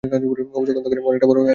[0.03, 1.49] অবশ্য গ্রন্থখানি অনেকটা বড় হইয়া যাইবে।